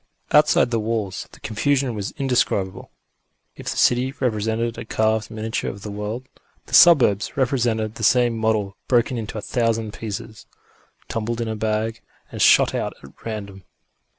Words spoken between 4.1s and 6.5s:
represented a carved miniature of the world,